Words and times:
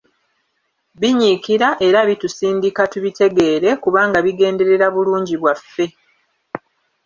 Binyiikira, 0.99 1.69
era 1.87 1.99
bitusindika 2.09 2.81
tubitegeere, 2.91 3.69
kubanga 3.83 4.17
bigenderera 4.25 4.87
bulungi 4.95 5.35
bwaffe. 5.41 5.85